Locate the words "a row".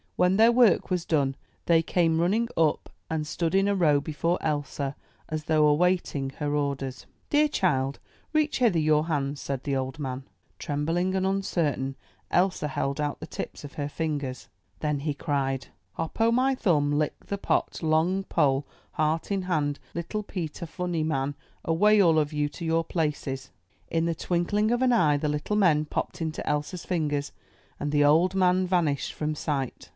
3.67-3.99